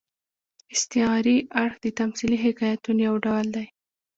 [0.75, 3.65] استعاري اړخ د تمثيلي حکایتونو یو ډول دئ.